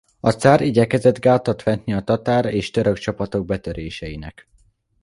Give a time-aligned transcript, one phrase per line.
[0.19, 4.49] A cár igyekezett gátat vetni a tatár és török csapatok betöréseinek.